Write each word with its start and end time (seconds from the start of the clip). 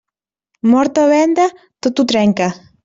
Mort 0.71 1.03
o 1.03 1.05
venda, 1.13 1.47
tot 1.87 2.01
ho 2.05 2.09
trenca. 2.15 2.53